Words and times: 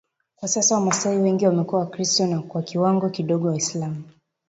Kwa 0.35 0.47
sasa 0.47 0.75
Wamasai 0.75 1.17
wengi 1.17 1.45
wamekuwa 1.45 1.81
Wakristo 1.81 2.27
na 2.27 2.41
kwa 2.41 2.61
kiwango 2.61 3.09
kidogo 3.09 3.47
Waislamu 3.47 4.03